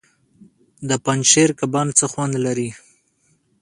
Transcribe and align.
د 0.89 0.91
پنجشیر 1.05 1.49
کبان 1.59 1.87
څه 1.97 2.05
خوند 2.11 2.33
لري؟ 2.45 2.69